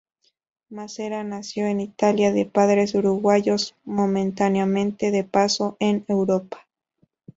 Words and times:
Massera 0.71 1.23
nació 1.23 1.67
en 1.67 1.79
Italia, 1.79 2.33
de 2.33 2.45
padres 2.47 2.95
uruguayos 2.95 3.75
momentáneamente 3.83 5.11
de 5.11 5.23
paso 5.23 5.77
en 5.79 6.05
Europa. 6.07 6.67